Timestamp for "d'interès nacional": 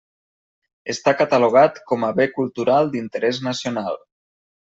2.95-4.01